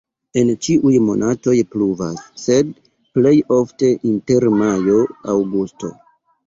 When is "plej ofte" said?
3.19-3.93